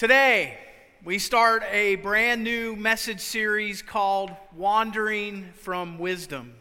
[0.00, 0.56] Today,
[1.04, 6.54] we start a brand new message series called Wandering from Wisdom.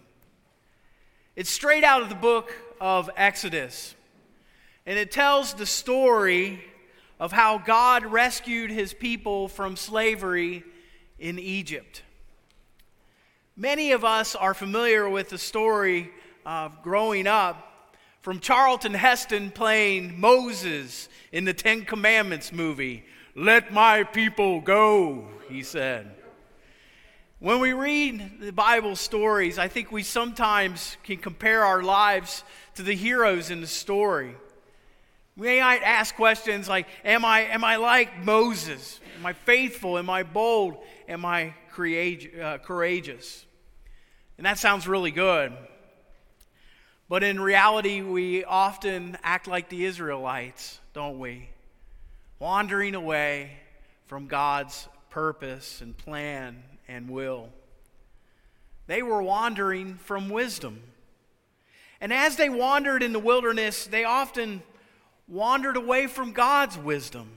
[1.38, 3.96] It's straight out of the book of Exodus,
[4.86, 6.62] and it tells the story
[7.18, 10.66] of how God rescued his people from slavery
[11.18, 12.04] in Egypt.
[13.56, 16.12] Many of us are familiar with the story
[16.46, 23.06] of growing up from Charlton Heston playing Moses in the Ten Commandments movie
[23.40, 26.14] let my people go, he said.
[27.40, 32.44] When we read the Bible stories, I think we sometimes can compare our lives
[32.76, 34.36] to the heroes in the story.
[35.38, 39.00] We might ask questions like Am I, am I like Moses?
[39.18, 39.98] Am I faithful?
[39.98, 40.78] Am I bold?
[41.08, 43.46] Am I uh, courageous?
[44.38, 45.54] And that sounds really good.
[47.08, 51.48] But in reality, we often act like the Israelites, don't we?
[52.40, 53.52] Wandering away
[54.08, 57.50] from God's purpose and plan and will.
[58.88, 60.82] They were wandering from wisdom.
[62.02, 64.64] And as they wandered in the wilderness, they often
[65.28, 67.30] wandered away from God's wisdom.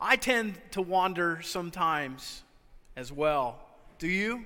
[0.00, 2.42] I tend to wander sometimes
[2.96, 3.60] as well.
[3.98, 4.44] Do you?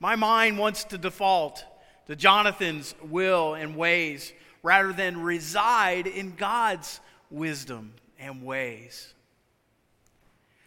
[0.00, 1.64] My mind wants to default
[2.08, 4.32] to Jonathan's will and ways
[4.62, 9.12] rather than reside in God's wisdom and ways.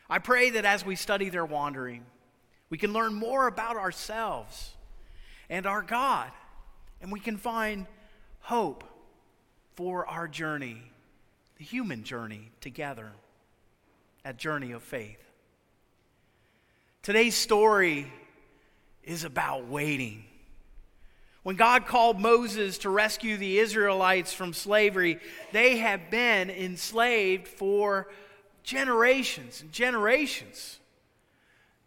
[0.09, 2.05] I pray that as we study their wandering,
[2.69, 4.73] we can learn more about ourselves
[5.49, 6.31] and our God,
[7.02, 7.87] and we can find
[8.41, 8.83] hope
[9.75, 10.81] for our journey,
[11.57, 13.11] the human journey together,
[14.23, 15.23] that journey of faith.
[17.02, 18.11] Today's story
[19.03, 20.25] is about waiting.
[21.43, 25.19] When God called Moses to rescue the Israelites from slavery,
[25.51, 28.09] they have been enslaved for
[28.63, 30.79] generations and generations.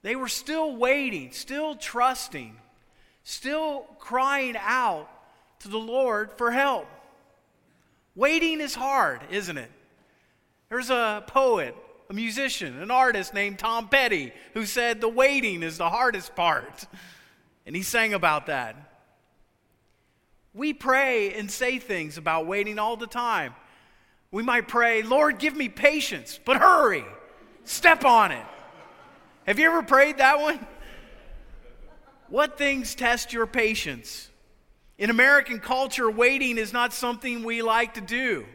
[0.03, 2.57] They were still waiting, still trusting,
[3.25, 5.09] still crying out
[5.61, 6.89] to the Lord for help.
[8.15, 9.71] Waiting is hard, isn't it?
[10.69, 11.77] There's a poet,
[12.11, 16.87] a musician, an artist named Tom Petty who said the waiting is the hardest part.
[17.65, 18.92] And he sang about that.
[20.55, 23.55] We pray and say things about waiting all the time.
[24.31, 27.05] We might pray, Lord, give me patience, but hurry,
[27.65, 28.45] step on it.
[29.47, 30.65] Have you ever prayed that one?
[32.29, 34.31] What things test your patience?
[34.99, 38.47] In American culture, waiting is not something we like to do.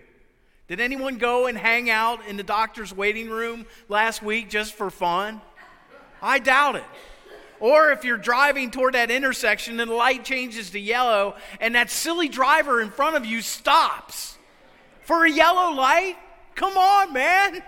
[0.67, 4.89] Did anyone go and hang out in the doctor's waiting room last week just for
[4.89, 5.41] fun?
[6.21, 6.83] I doubt it.
[7.59, 11.89] Or if you're driving toward that intersection and the light changes to yellow and that
[11.89, 14.37] silly driver in front of you stops
[15.01, 16.17] for a yellow light,
[16.55, 17.63] come on, man.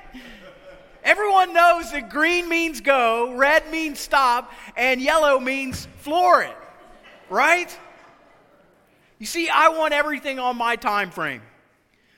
[1.04, 6.56] Everyone knows that green means go, red means stop, and yellow means floor it,
[7.30, 7.76] right?
[9.18, 11.42] You see, I want everything on my time frame.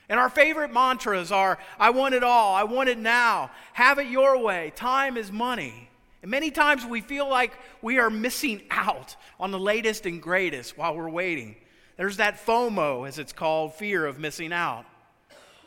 [0.08, 4.08] And our favorite mantras are I want it all, I want it now, have it
[4.08, 5.88] your way, time is money.
[6.22, 7.52] And many times we feel like
[7.82, 11.56] we are missing out on the latest and greatest while we're waiting.
[11.96, 14.86] There's that FOMO, as it's called, fear of missing out.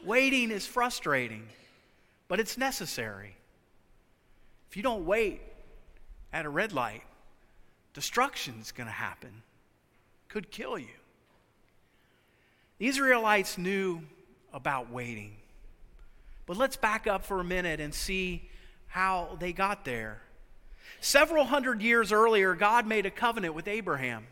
[0.04, 1.48] Waiting is frustrating,
[2.28, 3.36] but it's necessary.
[4.70, 5.42] If you don't wait
[6.32, 7.04] at a red light,
[7.94, 9.44] destruction is going to happen,
[10.30, 10.88] could kill you.
[12.78, 14.02] The Israelites knew
[14.54, 15.36] about waiting.
[16.46, 18.50] But let's back up for a minute and see
[18.88, 20.22] how they got there.
[21.01, 24.25] Several hundred years earlier, God made a covenant with Abraham,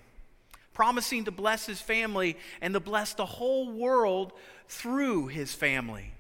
[0.74, 4.34] promising to bless his family and to bless the whole world
[4.68, 6.14] through his family.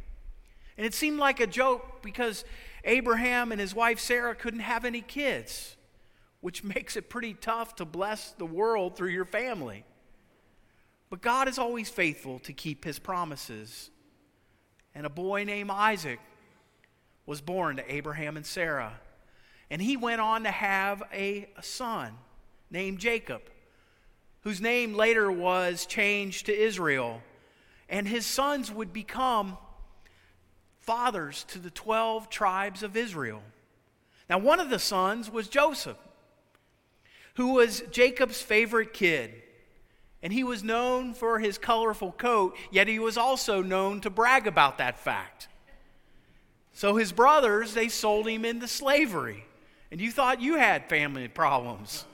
[0.78, 2.46] And it seemed like a joke because
[2.84, 5.76] Abraham and his wife Sarah couldn't have any kids,
[6.42, 9.86] which makes it pretty tough to bless the world through your family.
[11.10, 13.92] But God is always faithful to keep his promises.
[14.96, 16.20] And a boy named Isaac
[17.26, 19.00] was born to Abraham and Sarah.
[19.74, 22.14] And he went on to have a, son
[22.70, 23.42] named Jacob,
[24.42, 27.24] whose name later was changed to Israel.
[27.90, 29.58] And his sons would become
[30.82, 33.42] fathers to the 12 tribes of Israel.
[34.30, 35.98] Now, one of the sons was Joseph,
[37.34, 39.34] who was Jacob's favorite kid.
[40.22, 44.46] And he was known for his colorful coat, yet he was also known to brag
[44.46, 45.48] about that fact.
[46.74, 49.46] So his brothers, they sold him into slavery
[49.94, 52.06] and you thought you had family problems.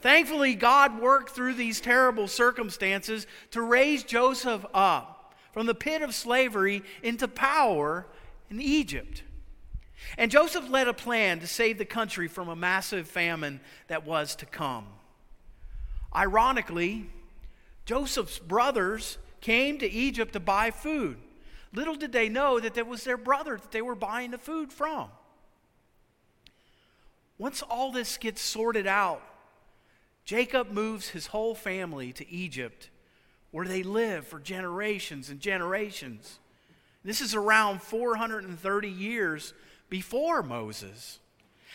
[0.00, 6.14] Thankfully, God worked through these terrible circumstances to raise Joseph up from the pit of
[6.14, 8.06] slavery into power
[8.48, 9.24] in Egypt.
[10.16, 14.34] And Joseph led a plan to save the country from a massive famine that was
[14.36, 14.86] to come.
[16.14, 17.10] Ironically,
[17.84, 21.18] Joseph's brothers came to Egypt to buy food.
[21.74, 24.72] Little did they know that it was their brother that they were buying the food
[24.72, 25.10] from.
[27.38, 29.22] Once all this gets sorted out,
[30.24, 32.90] Jacob moves his whole family to Egypt,
[33.50, 36.38] where they live for generations and generations.
[37.04, 39.54] This is around 430 years
[39.88, 41.20] before Moses.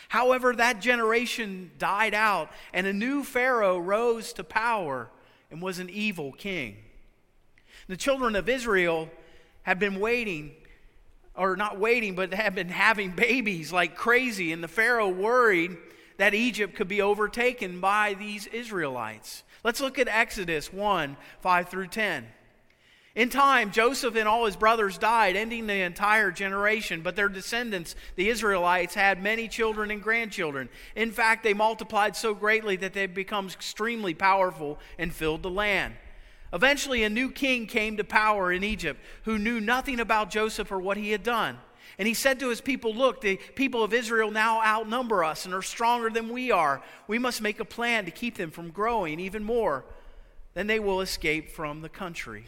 [0.09, 5.09] However, that generation died out, and a new Pharaoh rose to power
[5.49, 6.77] and was an evil king.
[7.87, 9.09] The children of Israel
[9.63, 10.51] have been waiting,
[11.35, 15.77] or not waiting, but have been having babies like crazy, and the Pharaoh worried
[16.17, 19.43] that Egypt could be overtaken by these Israelites.
[19.63, 22.25] Let's look at Exodus 1 5 through 10.
[23.13, 27.93] In time, Joseph and all his brothers died, ending the entire generation, but their descendants,
[28.15, 30.69] the Israelites, had many children and grandchildren.
[30.95, 35.49] In fact, they multiplied so greatly that they had become extremely powerful and filled the
[35.49, 35.95] land.
[36.53, 40.79] Eventually, a new king came to power in Egypt who knew nothing about Joseph or
[40.79, 41.57] what he had done.
[41.97, 45.53] And he said to his people, Look, the people of Israel now outnumber us and
[45.53, 46.81] are stronger than we are.
[47.07, 49.85] We must make a plan to keep them from growing even more.
[50.53, 52.45] Then they will escape from the country.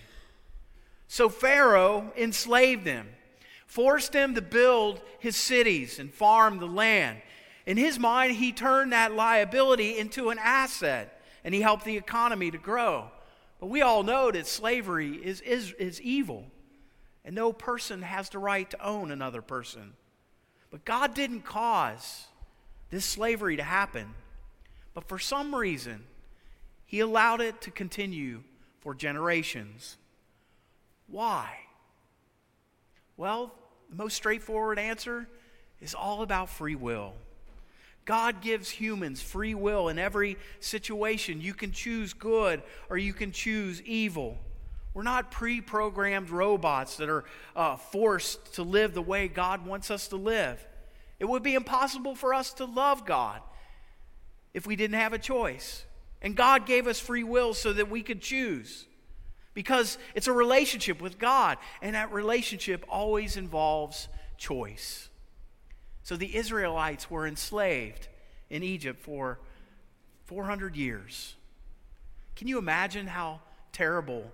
[1.07, 3.07] So Pharaoh enslaved them,
[3.67, 7.21] forced them to build his cities and farm the land.
[7.65, 12.51] In his mind, he turned that liability into an asset and he helped the economy
[12.51, 13.09] to grow.
[13.63, 16.47] But we all know that slavery is, is, is evil,
[17.23, 19.93] and no person has the right to own another person.
[20.69, 22.25] But God didn't cause
[22.89, 24.15] this slavery to happen.
[24.93, 26.03] But for some reason,
[26.85, 28.43] He allowed it to continue
[28.81, 29.95] for generations.
[31.07, 31.49] Why?
[33.15, 33.55] Well,
[33.89, 35.25] the most straightforward answer
[35.79, 37.13] is all about free will.
[38.05, 41.41] God gives humans free will in every situation.
[41.41, 44.37] You can choose good or you can choose evil.
[44.93, 47.23] We're not pre programmed robots that are
[47.55, 50.65] uh, forced to live the way God wants us to live.
[51.19, 53.41] It would be impossible for us to love God
[54.53, 55.85] if we didn't have a choice.
[56.21, 58.85] And God gave us free will so that we could choose
[59.53, 64.07] because it's a relationship with God, and that relationship always involves
[64.37, 65.09] choice.
[66.03, 68.07] So the Israelites were enslaved
[68.49, 69.39] in Egypt for
[70.25, 71.35] 400 years.
[72.35, 73.39] Can you imagine how
[73.71, 74.31] terrible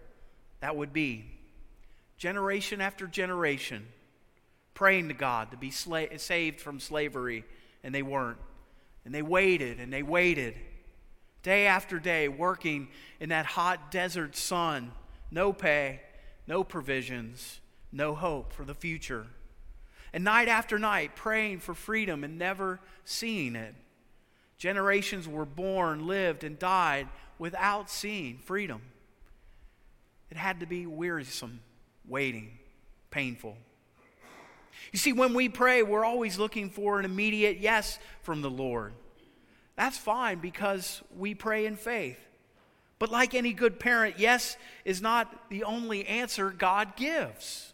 [0.61, 1.25] that would be?
[2.17, 3.87] Generation after generation
[4.73, 7.43] praying to God to be sla- saved from slavery,
[7.83, 8.37] and they weren't.
[9.05, 10.55] And they waited and they waited
[11.41, 12.89] day after day, working
[13.19, 14.91] in that hot desert sun
[15.31, 16.01] no pay,
[16.47, 17.59] no provisions,
[17.91, 19.27] no hope for the future.
[20.13, 23.75] And night after night, praying for freedom and never seeing it.
[24.57, 27.07] Generations were born, lived, and died
[27.37, 28.81] without seeing freedom.
[30.29, 31.61] It had to be wearisome,
[32.07, 32.59] waiting,
[33.09, 33.57] painful.
[34.91, 38.93] You see, when we pray, we're always looking for an immediate yes from the Lord.
[39.75, 42.19] That's fine because we pray in faith.
[42.97, 47.73] But like any good parent, yes is not the only answer God gives.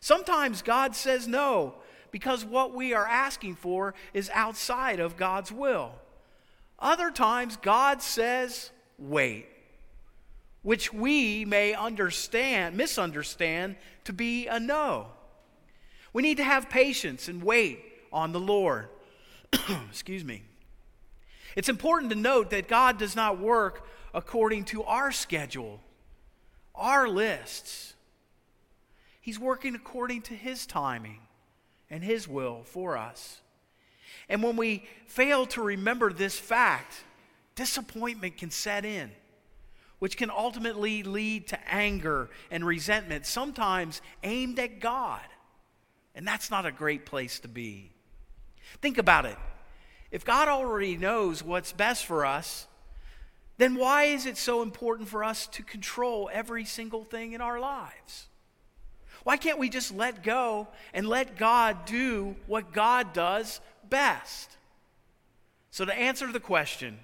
[0.00, 1.74] Sometimes God says no
[2.10, 5.92] because what we are asking for is outside of God's will.
[6.78, 9.46] Other times, God says, wait,
[10.62, 15.08] which we may understand, misunderstand to be a no.
[16.12, 18.88] We need to have patience and wait on the Lord.
[19.90, 20.42] Excuse me.
[21.54, 25.80] It's important to note that God does not work according to our schedule,
[26.74, 27.94] our lists.
[29.20, 31.20] He's working according to His timing
[31.90, 33.40] and His will for us.
[34.28, 37.04] And when we fail to remember this fact,
[37.54, 39.10] disappointment can set in,
[39.98, 45.20] which can ultimately lead to anger and resentment, sometimes aimed at God.
[46.14, 47.92] And that's not a great place to be.
[48.80, 49.36] Think about it.
[50.10, 52.66] If God already knows what's best for us,
[53.58, 57.60] then why is it so important for us to control every single thing in our
[57.60, 58.29] lives?
[59.24, 64.56] Why can't we just let go and let God do what God does best?
[65.70, 66.98] So, to answer the question,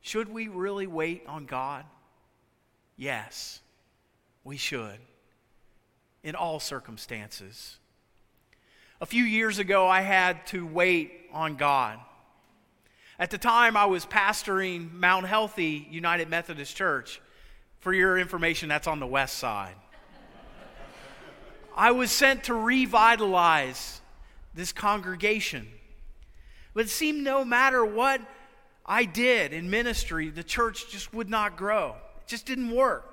[0.00, 1.84] should we really wait on God?
[2.96, 3.60] Yes,
[4.44, 4.98] we should,
[6.22, 7.78] in all circumstances.
[9.00, 11.98] A few years ago, I had to wait on God.
[13.18, 17.20] At the time, I was pastoring Mount Healthy United Methodist Church.
[17.80, 19.74] For your information, that's on the west side.
[21.78, 24.00] I was sent to revitalize
[24.52, 25.68] this congregation.
[26.74, 28.20] But it seemed no matter what
[28.84, 31.94] I did in ministry, the church just would not grow.
[32.22, 33.04] It just didn't work.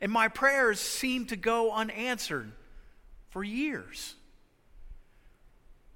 [0.00, 2.50] And my prayers seemed to go unanswered
[3.30, 4.16] for years.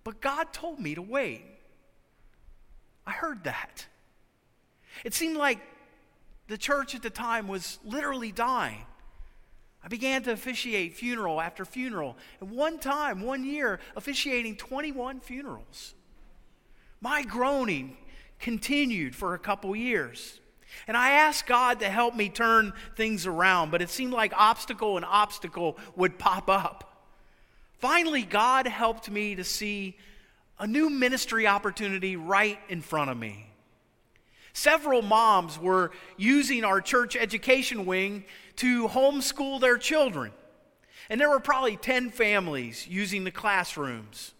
[0.04, 1.42] But God told me to wait.
[3.04, 3.86] I heard that.
[5.04, 5.58] It seemed like
[6.46, 8.86] the church at the time was literally dying.
[9.82, 12.16] I began to officiate funeral after funeral.
[12.40, 15.94] And one time, one year, officiating 21 funerals.
[17.00, 17.96] My groaning
[18.38, 20.40] continued for a couple years.
[20.86, 24.96] And I asked God to help me turn things around, but it seemed like obstacle
[24.96, 27.06] and obstacle would pop up.
[27.78, 29.96] Finally, God helped me to see
[30.58, 33.46] a new ministry opportunity right in front of me.
[34.52, 38.24] Several moms were using our church education wing
[38.60, 40.32] to homeschool their children.
[41.08, 44.34] And there were probably 10 families using the classrooms.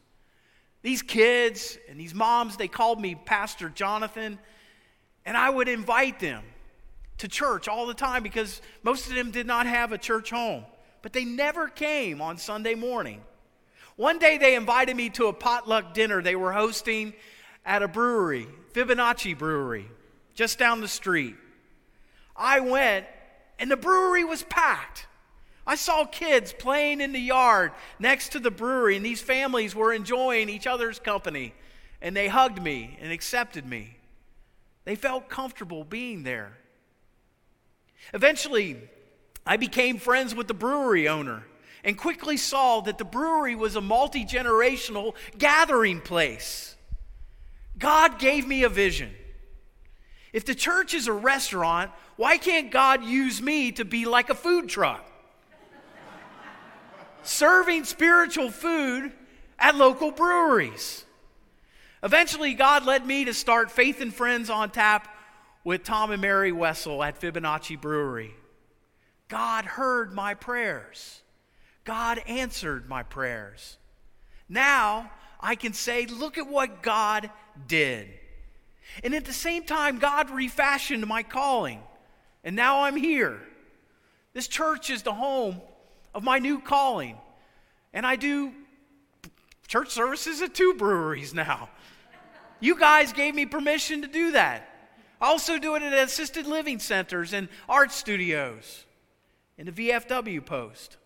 [0.83, 4.39] These kids and these moms, they called me Pastor Jonathan,
[5.25, 6.43] and I would invite them
[7.19, 10.65] to church all the time because most of them did not have a church home.
[11.01, 13.23] But they never came on Sunday morning.
[13.97, 17.15] One day they invited me to a potluck dinner they were hosting
[17.65, 19.87] at a brewery, Fibonacci Brewery,
[20.35, 21.37] just down the street.
[22.37, 23.07] I went,
[23.61, 25.07] and the brewery was packed.
[25.67, 29.93] I saw kids playing in the yard next to the brewery, and these families were
[29.93, 31.55] enjoying each other's company,
[32.01, 33.99] and they hugged me and accepted me.
[34.85, 36.57] They felt comfortable being there.
[38.15, 38.79] Eventually,
[39.47, 41.45] I became friends with the brewery owner
[41.85, 46.77] and quickly saw that the brewery was a multi generational gathering place.
[47.79, 49.11] God gave me a vision.
[50.33, 54.35] If the church is a restaurant, why can't God use me to be like a
[54.35, 55.07] food truck?
[57.23, 59.13] Serving spiritual food
[59.59, 61.05] at local breweries.
[62.03, 65.15] Eventually, God led me to start Faith and Friends on Tap
[65.65, 68.35] with Tom and Mary Wessel at Fibonacci Brewery.
[69.29, 71.23] God heard my prayers.
[71.85, 73.79] God answered my prayers.
[74.49, 75.11] Now
[75.41, 77.31] I can say, look at what God
[77.67, 78.09] did.
[79.03, 81.81] And at the same time, God refashioned my calling.
[82.45, 83.41] And now I'm here.
[84.33, 85.61] This church is the home
[86.15, 87.17] of my new calling.
[87.93, 88.53] And I do
[89.67, 91.69] church services at two breweries now.
[92.61, 94.67] You guys gave me permission to do that.
[95.21, 98.85] I also do it at assisted living centers and art studios
[99.59, 100.97] in the VFW post.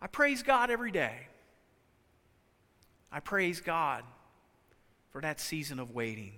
[0.00, 1.26] I praise God every day.
[3.10, 4.04] I praise God
[5.18, 6.30] for that season of waiting.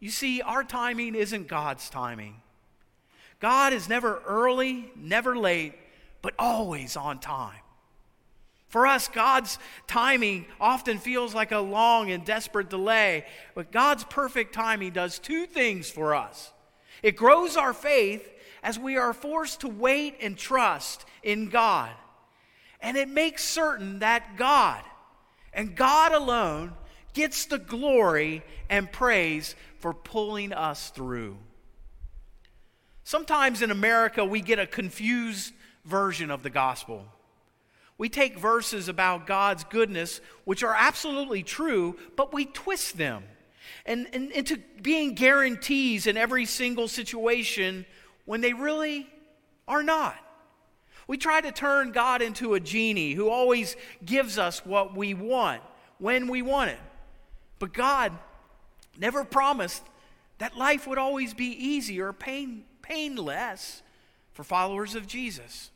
[0.00, 2.40] You see, our timing isn't God's timing.
[3.40, 5.74] God is never early, never late,
[6.22, 7.60] but always on time.
[8.68, 14.54] For us, God's timing often feels like a long and desperate delay, but God's perfect
[14.54, 16.54] timing does two things for us.
[17.02, 18.26] It grows our faith
[18.62, 21.90] as we are forced to wait and trust in God.
[22.80, 24.82] And it makes certain that God
[25.52, 26.72] and God alone
[27.14, 31.36] gets the glory and praise for pulling us through.
[33.04, 37.06] Sometimes in America, we get a confused version of the gospel.
[37.96, 43.24] We take verses about God's goodness, which are absolutely true, but we twist them
[43.86, 47.86] and, and, into being guarantees in every single situation
[48.24, 49.08] when they really
[49.66, 50.16] are not.
[51.06, 53.74] We try to turn God into a genie who always
[54.04, 55.62] gives us what we want
[55.98, 56.78] when we want it.
[57.58, 58.12] But God
[58.98, 59.82] never promised
[60.38, 63.82] that life would always be easy or pain, painless
[64.32, 65.70] for followers of Jesus.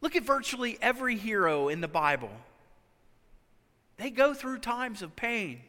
[0.00, 2.32] Look at virtually every hero in the Bible.
[3.96, 5.60] They go through times of pain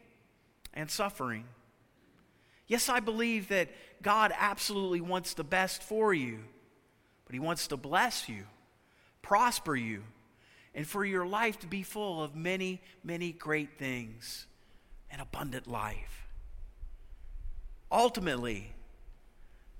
[0.74, 1.44] and suffering.
[2.66, 3.68] Yes, I believe that
[4.02, 6.38] God absolutely wants the best for you,
[7.24, 8.44] but He wants to bless you,
[9.22, 10.04] prosper you,
[10.74, 14.46] and for your life to be full of many, many great things
[15.10, 16.28] and abundant life.
[17.90, 18.72] Ultimately,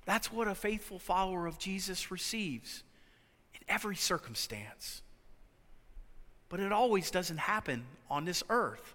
[0.05, 2.83] that's what a faithful follower of Jesus receives
[3.55, 5.03] in every circumstance.
[6.49, 8.95] But it always doesn't happen on this earth.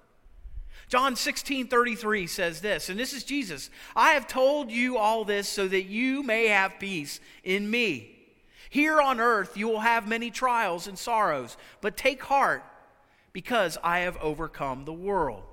[0.90, 5.48] John 16 33 says this, and this is Jesus I have told you all this
[5.48, 8.12] so that you may have peace in me.
[8.70, 12.64] Here on earth you will have many trials and sorrows, but take heart
[13.32, 15.44] because I have overcome the world.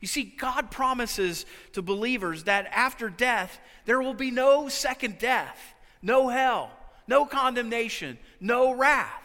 [0.00, 5.58] You see, God promises to believers that after death, there will be no second death,
[6.00, 6.70] no hell,
[7.06, 9.22] no condemnation, no wrath.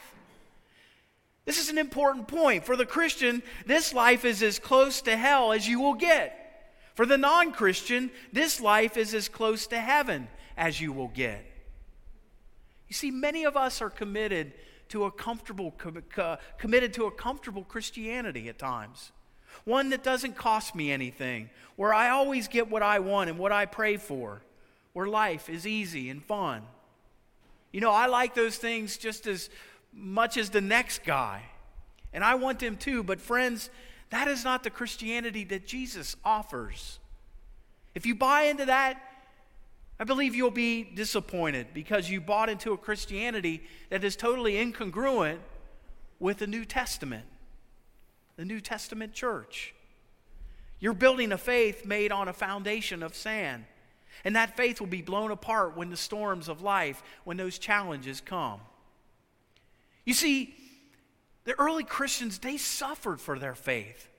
[1.46, 2.66] This is an important point.
[2.66, 6.44] For the Christian, this life is as close to hell as you will get.
[6.96, 11.46] For the non Christian, this life is as close to heaven as you will get.
[12.88, 14.54] You see, many of us are committed
[14.90, 15.74] to a comfortable,
[16.58, 19.12] committed to a comfortable Christianity at times.
[19.64, 23.52] One that doesn't cost me anything, where I always get what I want and what
[23.52, 24.42] I pray for,
[24.94, 26.64] where life is easy and fun.
[27.72, 29.50] You know, I like those things just as
[29.94, 31.44] much as the next guy.
[32.14, 33.04] And I want them too.
[33.04, 33.70] But, friends,
[34.10, 37.00] that is not the Christianity that Jesus offers.
[37.94, 39.02] If you buy into that,
[40.00, 45.40] I believe you'll be disappointed because you bought into a Christianity that is totally incongruent
[46.20, 47.26] with the New Testament,
[48.38, 49.74] the New Testament church.
[50.80, 53.66] You're building a faith made on a foundation of sand.
[54.24, 58.22] And that faith will be blown apart when the storms of life, when those challenges
[58.22, 58.60] come.
[60.06, 60.56] You see,
[61.44, 64.10] the early Christians, they suffered for their faith.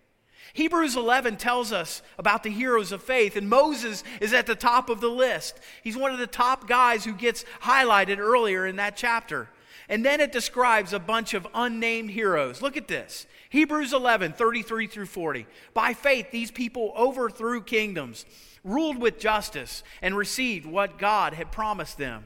[0.55, 4.89] Hebrews 11 tells us about the heroes of faith, and Moses is at the top
[4.89, 5.59] of the list.
[5.85, 9.49] He's one of the top guys who gets highlighted earlier in that chapter.
[9.89, 12.61] And then it describes a bunch of unnamed heroes.
[12.61, 15.47] Look at this Hebrews 11, 33 through 40.
[15.73, 18.27] By faith, these people overthrew kingdoms,
[18.63, 22.25] ruled with justice, and received what God had promised them.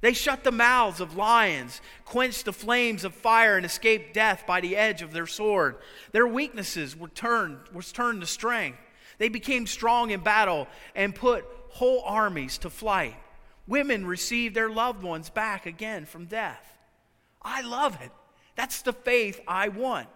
[0.00, 4.60] They shut the mouths of lions, quenched the flames of fire, and escaped death by
[4.60, 5.76] the edge of their sword.
[6.12, 8.78] Their weaknesses were turned, was turned to strength.
[9.18, 13.16] They became strong in battle and put whole armies to flight.
[13.66, 16.74] Women received their loved ones back again from death.
[17.44, 18.10] I love it.
[18.56, 20.08] That's the faith I want.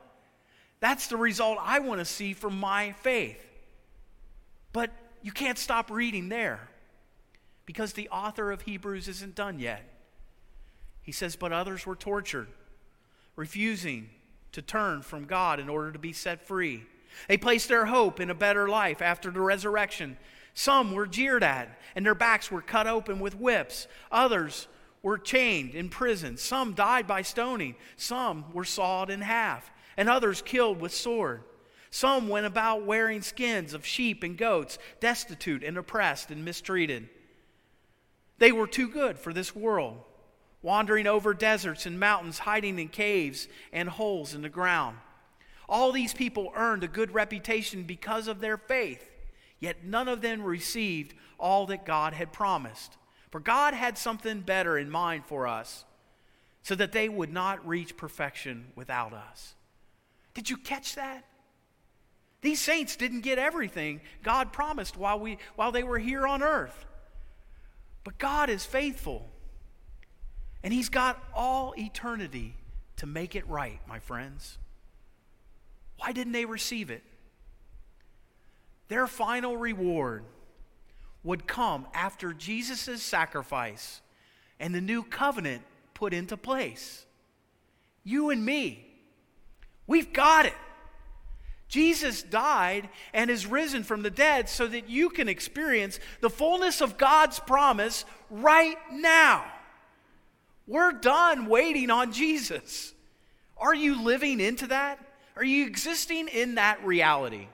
[0.80, 3.44] That's the result I want to see from my faith.
[4.72, 4.90] But
[5.22, 6.68] you can't stop reading there
[7.66, 9.84] because the author of Hebrews isn't done yet.
[11.02, 12.48] He says, But others were tortured,
[13.34, 14.10] refusing
[14.52, 16.84] to turn from God in order to be set free.
[17.26, 20.16] They placed their hope in a better life after the resurrection.
[20.54, 23.86] Some were jeered at, and their backs were cut open with whips.
[24.12, 24.68] Others
[25.02, 26.36] were chained in prison.
[26.36, 27.76] Some died by stoning.
[27.96, 31.42] Some were sawed in half, and others killed with sword.
[31.90, 37.08] Some went about wearing skins of sheep and goats, destitute and oppressed and mistreated.
[38.38, 39.98] They were too good for this world,
[40.62, 44.98] wandering over deserts and mountains, hiding in caves and holes in the ground.
[45.68, 49.10] All these people earned a good reputation because of their faith,
[49.60, 52.96] yet none of them received all that God had promised.
[53.30, 55.84] For God had something better in mind for us,
[56.62, 59.54] so that they would not reach perfection without us.
[60.34, 61.24] Did you catch that?
[62.40, 66.86] These saints didn't get everything God promised while, we, while they were here on earth.
[68.04, 69.28] But God is faithful.
[70.62, 72.54] And He's got all eternity
[72.96, 74.58] to make it right, my friends.
[75.98, 77.02] Why didn't they receive it?
[78.88, 80.24] Their final reward
[81.24, 84.00] would come after Jesus' sacrifice
[84.60, 85.62] and the new covenant
[85.94, 87.04] put into place.
[88.04, 88.86] You and me,
[89.86, 90.54] we've got it.
[91.68, 96.80] Jesus died and is risen from the dead so that you can experience the fullness
[96.80, 99.44] of God's promise right now.
[100.66, 102.94] We're done waiting on Jesus.
[103.58, 104.98] Are you living into that?
[105.36, 107.48] Are you existing in that reality?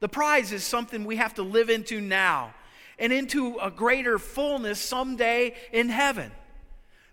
[0.00, 2.54] The prize is something we have to live into now
[2.98, 6.30] and into a greater fullness someday in heaven.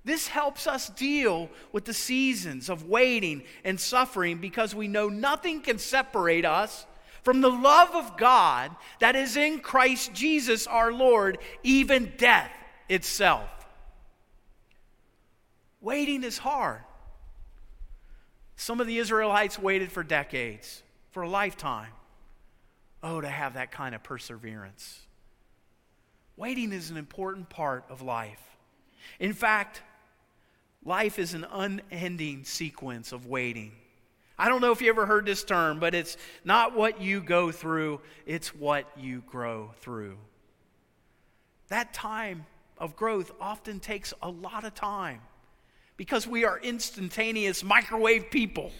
[0.03, 5.61] This helps us deal with the seasons of waiting and suffering because we know nothing
[5.61, 6.85] can separate us
[7.23, 12.51] from the love of God that is in Christ Jesus our Lord, even death
[12.89, 13.47] itself.
[15.81, 16.81] Waiting is hard.
[18.55, 21.91] Some of the Israelites waited for decades, for a lifetime.
[23.03, 24.99] Oh, to have that kind of perseverance.
[26.37, 28.41] Waiting is an important part of life.
[29.19, 29.81] In fact,
[30.83, 33.71] Life is an unending sequence of waiting.
[34.37, 37.51] I don't know if you ever heard this term, but it's not what you go
[37.51, 40.17] through, it's what you grow through.
[41.67, 42.47] That time
[42.79, 45.21] of growth often takes a lot of time
[45.97, 48.71] because we are instantaneous microwave people.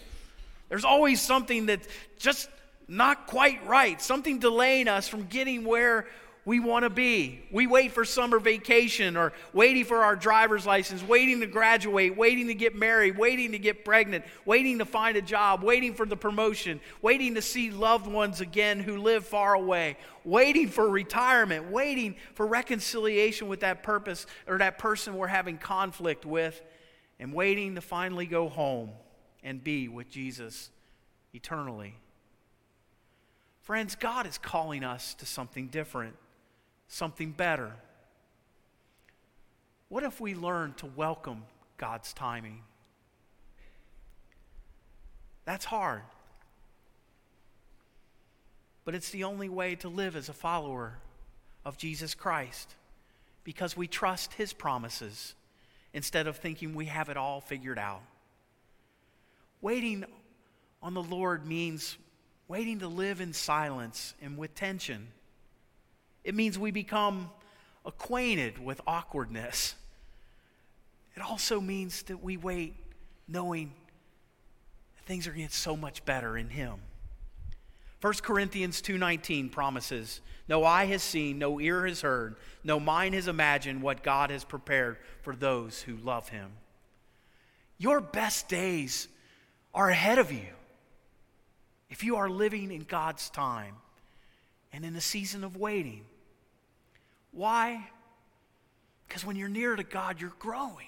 [0.68, 1.86] There's always something that's
[2.18, 2.48] just
[2.88, 6.08] not quite right, something delaying us from getting where
[6.44, 7.40] we want to be.
[7.52, 12.48] We wait for summer vacation or waiting for our driver's license, waiting to graduate, waiting
[12.48, 16.16] to get married, waiting to get pregnant, waiting to find a job, waiting for the
[16.16, 22.16] promotion, waiting to see loved ones again who live far away, waiting for retirement, waiting
[22.34, 26.60] for reconciliation with that purpose or that person we're having conflict with,
[27.20, 28.90] and waiting to finally go home
[29.44, 30.70] and be with Jesus
[31.32, 31.94] eternally.
[33.60, 36.16] Friends, God is calling us to something different
[36.92, 37.72] something better?
[39.88, 41.44] What if we learn to welcome
[41.78, 42.60] God's timing?
[45.46, 46.02] That's hard.
[48.84, 50.98] But it's the only way to live as a follower
[51.64, 52.74] of Jesus Christ
[53.42, 55.34] because we trust his promises
[55.94, 58.02] instead of thinking we have it all figured out.
[59.60, 60.04] Waiting
[60.82, 61.96] on the Lord means
[62.48, 65.08] waiting to live in silence and with tension.
[66.24, 67.30] It means we become
[67.84, 69.74] acquainted with awkwardness.
[71.16, 72.74] It also means that we wait
[73.28, 73.72] knowing
[74.96, 76.80] that things are going to get so much better in him.
[78.00, 83.28] 1 Corinthians 2:19 promises, "No eye has seen, no ear has heard, no mind has
[83.28, 86.56] imagined what God has prepared for those who love him."
[87.78, 89.08] Your best days
[89.74, 90.54] are ahead of you.
[91.90, 93.76] If you are living in God's time
[94.72, 96.06] and in a season of waiting,
[97.32, 97.88] why?
[99.08, 100.86] Because when you're near to God, you're growing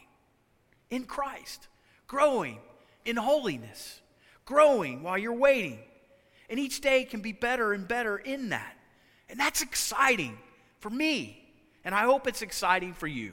[0.91, 1.69] in Christ,
[2.07, 2.59] growing
[3.05, 4.01] in holiness,
[4.45, 5.79] growing while you're waiting.
[6.49, 8.77] And each day can be better and better in that.
[9.29, 10.39] And that's exciting
[10.81, 11.41] for me.
[11.85, 13.33] And I hope it's exciting for you.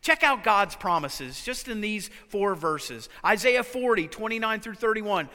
[0.00, 5.28] Check out God's promises just in these four verses Isaiah 40, 29 through 31.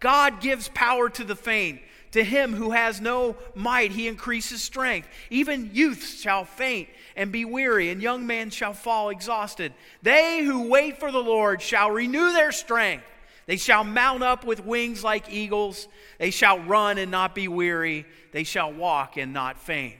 [0.00, 1.80] God gives power to the faint.
[2.12, 5.08] To him who has no might, he increases strength.
[5.30, 9.72] Even youths shall faint and be weary, and young men shall fall exhausted.
[10.02, 13.04] They who wait for the Lord shall renew their strength.
[13.46, 15.88] They shall mount up with wings like eagles.
[16.18, 18.06] They shall run and not be weary.
[18.30, 19.96] They shall walk and not faint.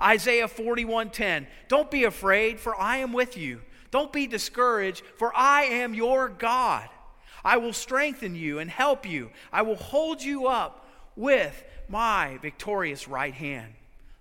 [0.00, 3.62] Isaiah 41:10 Don't be afraid for I am with you.
[3.90, 6.88] Don't be discouraged for I am your God.
[7.44, 9.30] I will strengthen you and help you.
[9.52, 10.83] I will hold you up
[11.16, 13.72] with my victorious right hand.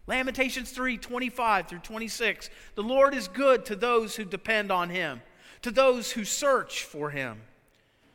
[0.05, 2.49] Lamentations 3 25 through 26.
[2.75, 5.21] The Lord is good to those who depend on him,
[5.61, 7.41] to those who search for him.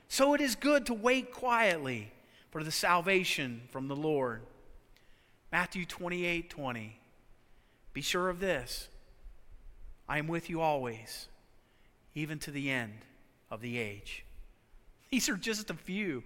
[0.09, 2.13] So it is good to wait quietly
[2.51, 4.43] for the salvation from the Lord.
[5.51, 6.99] Matthew 28 20.
[7.95, 8.89] Be sure of this
[10.09, 11.29] I am with you always,
[12.15, 12.99] even to the end
[13.51, 14.25] of the age.
[15.11, 16.23] These are just a few.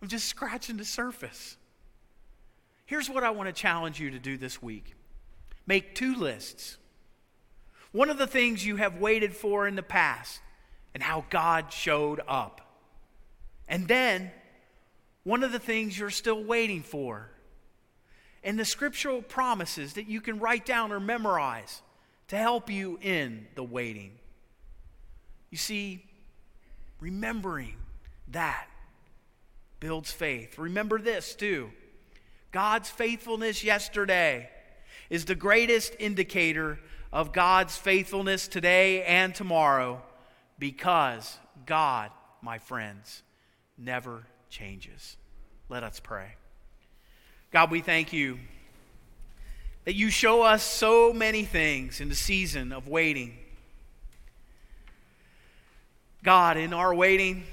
[0.00, 1.56] I'm just scratching the surface.
[2.86, 4.94] Here's what I want to challenge you to do this week
[5.66, 6.78] make two lists.
[7.92, 10.40] One of the things you have waited for in the past
[10.94, 12.60] and how God showed up.
[13.68, 14.30] And then
[15.24, 17.30] one of the things you're still waiting for.
[18.44, 21.82] And the scriptural promises that you can write down or memorize
[22.28, 24.12] to help you in the waiting.
[25.50, 26.04] You see,
[27.00, 27.74] remembering
[28.28, 28.66] that
[29.80, 30.58] builds faith.
[30.58, 31.70] Remember this too.
[32.56, 34.48] God's faithfulness yesterday
[35.10, 36.78] is the greatest indicator
[37.12, 40.00] of God's faithfulness today and tomorrow
[40.58, 43.22] because God, my friends,
[43.76, 45.18] never changes.
[45.68, 46.36] Let us pray.
[47.52, 48.38] God, we thank you
[49.84, 53.36] that you show us so many things in the season of waiting.
[56.22, 57.44] God, in our waiting,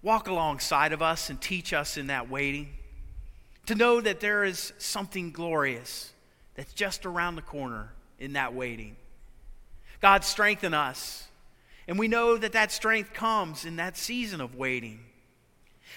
[0.00, 2.68] walk alongside of us and teach us in that waiting
[3.70, 6.12] to know that there is something glorious
[6.56, 8.96] that's just around the corner in that waiting.
[10.00, 11.28] God, strengthen us.
[11.86, 14.98] And we know that that strength comes in that season of waiting.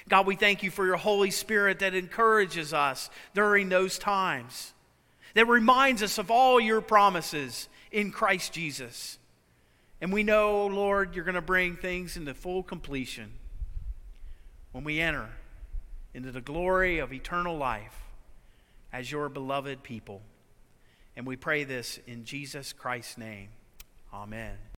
[0.07, 4.73] God, we thank you for your Holy Spirit that encourages us during those times,
[5.33, 9.17] that reminds us of all your promises in Christ Jesus.
[9.99, 13.31] And we know, Lord, you're going to bring things into full completion
[14.73, 15.27] when we enter
[16.13, 18.03] into the glory of eternal life
[18.91, 20.21] as your beloved people.
[21.15, 23.49] And we pray this in Jesus Christ's name.
[24.13, 24.57] Amen.